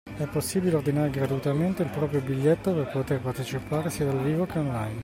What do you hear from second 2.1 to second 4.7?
biglietto per poter partecipare sia dal vivo che